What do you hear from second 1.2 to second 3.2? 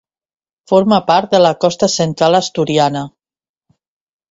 de la Costa Central asturiana.